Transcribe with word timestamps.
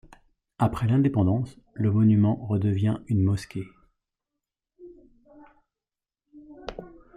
Après 0.57 0.87
l’Indépendance, 0.87 1.59
le 1.75 1.91
monument 1.91 2.33
redevient 2.47 2.97
une 3.05 3.21
mosquée. 3.21 3.67